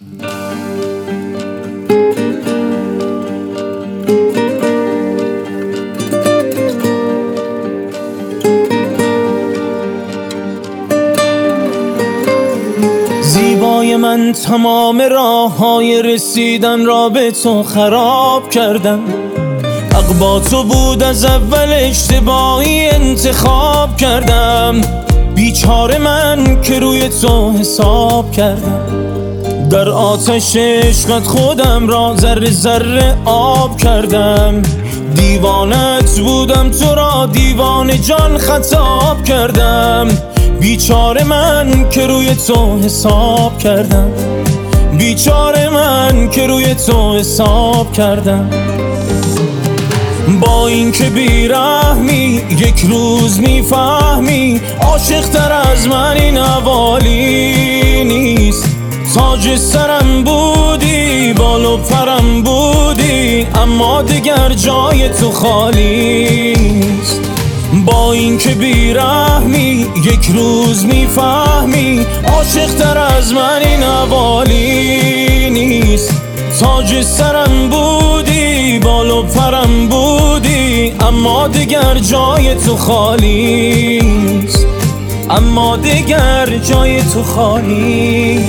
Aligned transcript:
زیبای 0.00 0.36
من 13.96 14.32
تمام 14.32 15.02
راه 15.02 15.56
های 15.56 16.02
رسیدن 16.02 16.86
را 16.86 17.08
به 17.08 17.30
تو 17.30 17.62
خراب 17.62 18.50
کردم. 18.50 19.00
حق 19.92 20.18
با 20.18 20.40
تو 20.40 20.64
بود 20.64 21.02
از 21.02 21.24
اول 21.24 21.72
اشتباهی 21.72 22.88
انتخاب 22.88 23.96
کردم. 23.96 24.80
بیچاره 25.34 25.98
من 25.98 26.60
که 26.62 26.78
روی 26.78 27.08
تو 27.08 27.50
حساب 27.50 28.32
کردم. 28.32 29.07
در 29.70 29.88
آتش 29.88 30.56
عشقت 30.56 31.26
خودم 31.26 31.88
را 31.88 32.16
ذره 32.16 32.50
ذره 32.50 33.16
آب 33.24 33.76
کردم. 33.76 34.62
دیوانت 35.14 36.18
بودم 36.18 36.70
تو 36.70 36.94
را 36.94 37.26
دیوان 37.32 38.00
جان 38.00 38.38
خطاب 38.38 39.24
کردم. 39.24 40.08
بیچاره 40.60 41.24
من 41.24 41.90
که 41.90 42.06
روی 42.06 42.34
تو 42.34 42.78
حساب 42.78 43.58
کردم. 43.58 44.10
بیچاره 44.98 45.68
من 45.68 46.30
که 46.30 46.46
روی 46.46 46.74
تو 46.74 47.14
حساب 47.14 47.92
کردم. 47.92 48.50
با 50.40 50.68
اینکه 50.68 51.04
بیرحمی 51.04 52.42
یک 52.58 52.80
روز 52.88 53.40
می‌فهمی 53.40 54.60
عاشق 54.80 55.28
تر 55.28 55.52
از 55.52 55.86
من 55.86 56.16
این 56.16 56.36
حوالی 56.36 58.04
نیست. 58.04 58.37
تاج 59.18 59.56
سرم 59.56 60.24
بودی 60.24 61.32
بال 61.32 61.64
و 61.64 61.76
پرم 61.76 62.42
بودی 62.42 63.46
اما 63.54 64.02
دیگر 64.02 64.48
جای 64.48 65.08
تو 65.08 65.30
خالی 65.30 66.54
نیست 66.56 67.20
با 67.86 68.12
اینکه 68.12 68.48
بیرحمی 68.48 69.86
یک 70.04 70.30
روز 70.34 70.84
می‌فهمی 70.84 72.06
عاشق 72.34 72.74
تر 72.74 72.98
از 72.98 73.32
من 73.32 73.60
این 73.64 73.82
حوالی 73.82 75.50
نیست. 75.50 76.22
تاج 76.60 77.02
سرم 77.02 77.68
بودی 77.70 78.78
بال 78.78 79.10
و 79.10 79.22
پرم 79.22 79.88
بودی 79.88 80.92
اما 81.00 81.48
دیگر 81.48 81.94
جای 81.94 82.54
تو 82.54 82.76
خالی 82.76 84.00
نیست. 84.00 84.66
اما 85.30 85.76
دیگر 85.76 86.58
جای 86.58 87.02
تو 87.02 87.22
خالی 87.22 88.40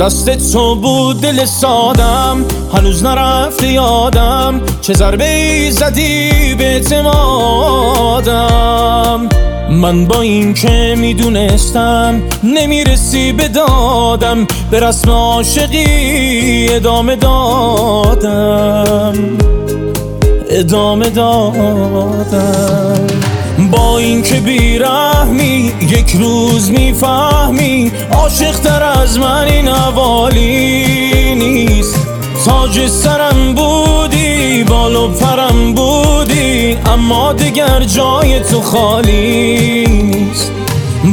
دست 0.00 0.52
تو 0.52 0.74
بود 0.74 1.20
دل 1.20 1.44
سادم 1.44 2.44
هنوز 2.74 3.04
نرفته 3.04 3.72
یادم 3.72 4.60
چه 4.80 4.94
ضربه 4.94 5.70
زدی 5.70 6.54
به 6.58 6.64
اعتمادم؟ 6.64 7.96
من 9.70 10.06
با 10.06 10.20
این 10.20 10.54
که 10.54 10.94
می‌دونستم 10.98 12.22
نمی‌رسی 12.44 13.32
به 13.32 13.48
دادم 13.48 14.46
به 14.70 14.80
رسم 14.80 15.10
عاشقی 15.10 16.68
ادامه 16.70 17.16
دادم. 17.16 19.12
ادامه 20.50 21.10
دادم. 21.10 23.06
با 23.70 23.98
اینکه 23.98 24.34
بیرحمی 24.40 25.72
یک 25.90 26.16
روز 26.18 26.70
می‌فهمی؟ 27.50 27.92
عاشق 28.12 28.58
تر 28.60 28.82
از 28.82 29.18
من 29.18 29.44
این 29.44 29.68
حوالی 29.68 31.34
نیست. 31.34 32.06
تاج 32.44 32.86
سرم 32.86 33.54
بودی 33.54 34.64
بال 34.64 34.96
و 34.96 35.08
پرم 35.08 35.74
بودی 35.74 36.78
اما 36.86 37.32
دیگر 37.32 37.80
جای 37.80 38.40
تو 38.40 38.60
خالی 38.60 39.86
نیست. 39.86 40.52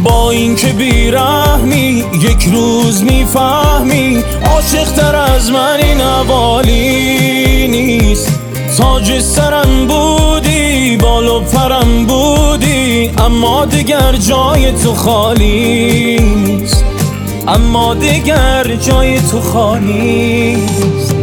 با 0.04 0.32
اینکه 0.32 0.68
بیرحمی 0.68 2.04
یک 2.22 2.44
روز 2.54 3.04
می‌فهمی 3.04 4.24
عاشق 4.54 4.92
تر 4.92 5.16
از 5.16 5.52
من 5.52 5.78
این 5.84 6.02
حوالی 6.02 7.68
نیست. 7.68 8.40
تاج 8.78 9.20
سرم 9.20 9.88
بودی 9.88 10.98
بال 10.98 11.28
و 11.28 11.40
پرم 11.40 12.06
بودی 12.06 12.43
اما 13.18 13.66
دیگر 13.66 14.16
جای 14.16 14.72
تو 14.72 14.94
خالی 14.94 16.18
اما 17.48 17.94
دیگر 17.94 18.76
جای 18.76 19.20
تو 19.22 19.42
خالی 19.42 20.56
نیست. 20.56 21.23